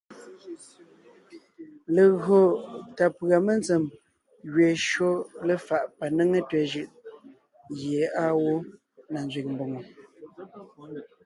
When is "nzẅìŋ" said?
9.25-9.47